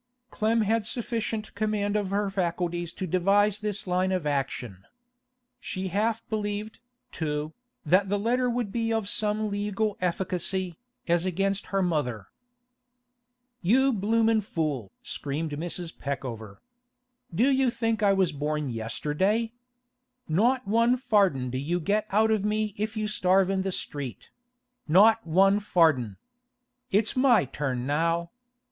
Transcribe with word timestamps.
Clem 0.31 0.61
had 0.61 0.87
sufficient 0.87 1.53
command 1.53 1.95
of 1.95 2.09
her 2.09 2.31
faculties 2.31 2.91
to 2.93 3.05
devise 3.05 3.59
this 3.59 3.85
line 3.85 4.11
of 4.11 4.25
action. 4.25 4.83
She 5.59 5.89
half 5.89 6.27
believed, 6.27 6.79
too, 7.11 7.53
that 7.85 8.09
the 8.09 8.17
letter 8.17 8.49
would 8.49 8.71
be 8.71 8.91
of 8.91 9.07
some 9.07 9.51
legal 9.51 9.97
efficacy, 10.01 10.79
as 11.07 11.23
against 11.23 11.67
her 11.67 11.83
mother. 11.83 12.29
'You 13.61 13.93
bloomin' 13.93 14.41
fool!' 14.41 14.91
screamed 15.03 15.51
Mrs. 15.51 15.95
Peckover. 15.95 16.63
'Do 17.31 17.51
you 17.51 17.69
think 17.69 18.01
I 18.01 18.11
was 18.11 18.31
born 18.31 18.69
yesterday? 18.71 19.53
Not 20.27 20.67
one 20.67 20.97
farden 20.97 21.51
do 21.51 21.59
you 21.59 21.79
get 21.79 22.07
out 22.09 22.31
of 22.31 22.43
me 22.43 22.73
if 22.75 22.97
you 22.97 23.07
starve 23.07 23.51
in 23.51 23.61
the 23.61 23.71
street—not 23.71 25.27
one 25.27 25.59
farden! 25.59 26.17
It's 26.89 27.15
my 27.15 27.45
turn 27.45 27.85
now. 27.85 28.31